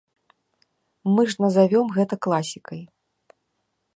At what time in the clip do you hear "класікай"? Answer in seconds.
2.27-2.81